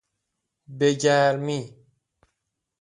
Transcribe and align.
به 0.77 0.93
گرمی 0.93 1.61